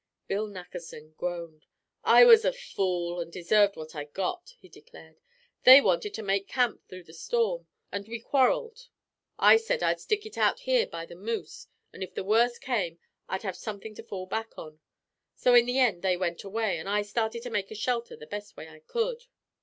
Bill 0.27 0.47
Nackerson 0.47 1.11
groaned. 1.15 1.67
"I 2.03 2.25
was 2.25 2.43
a 2.43 2.51
fool, 2.51 3.19
and 3.19 3.31
deserve 3.31 3.75
what 3.75 3.93
I 3.93 4.05
got," 4.05 4.55
he 4.57 4.67
declared. 4.67 5.21
"They 5.63 5.79
wanted 5.79 6.15
to 6.15 6.23
make 6.23 6.47
camp 6.47 6.81
through 6.89 7.03
the 7.03 7.13
storm, 7.13 7.67
and 7.91 8.07
we 8.07 8.19
quarreled. 8.19 8.87
I 9.37 9.57
said 9.57 9.83
I'd 9.83 9.99
stick 9.99 10.25
it 10.25 10.39
out 10.39 10.61
here 10.61 10.87
by 10.87 11.05
the 11.05 11.13
moose, 11.13 11.67
and 11.93 12.01
if 12.01 12.15
the 12.15 12.23
worst 12.23 12.61
came, 12.61 12.97
I'd 13.29 13.43
have 13.43 13.55
something 13.55 13.93
to 13.93 14.01
fall 14.01 14.25
back 14.25 14.57
on. 14.57 14.79
So 15.35 15.53
in 15.53 15.67
the 15.67 15.77
end 15.77 16.01
they 16.01 16.17
went 16.17 16.43
away, 16.43 16.79
and 16.79 16.89
I 16.89 17.03
started 17.03 17.43
to 17.43 17.51
make 17.51 17.69
a 17.69 17.75
shelter 17.75 18.15
the 18.15 18.25
best 18.25 18.57
way 18.57 18.67
I 18.69 18.79
could." 18.79 19.25